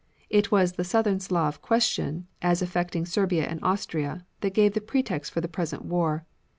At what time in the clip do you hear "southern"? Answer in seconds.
0.83-1.19